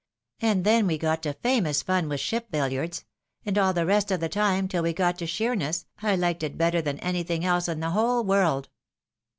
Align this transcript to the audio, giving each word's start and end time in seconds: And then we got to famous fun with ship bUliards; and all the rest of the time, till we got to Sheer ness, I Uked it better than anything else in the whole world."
And 0.39 0.63
then 0.63 0.87
we 0.87 0.97
got 0.97 1.21
to 1.21 1.31
famous 1.33 1.83
fun 1.83 2.09
with 2.09 2.19
ship 2.19 2.49
bUliards; 2.51 3.03
and 3.45 3.55
all 3.55 3.71
the 3.71 3.85
rest 3.85 4.09
of 4.09 4.19
the 4.19 4.29
time, 4.29 4.67
till 4.67 4.81
we 4.81 4.93
got 4.93 5.19
to 5.19 5.27
Sheer 5.27 5.53
ness, 5.53 5.85
I 6.01 6.15
Uked 6.17 6.41
it 6.41 6.57
better 6.57 6.81
than 6.81 6.97
anything 7.01 7.45
else 7.45 7.67
in 7.67 7.81
the 7.81 7.91
whole 7.91 8.23
world." 8.23 8.69